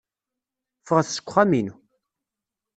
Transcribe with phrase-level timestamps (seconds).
[0.81, 1.75] Ffɣet seg uxxam-inu.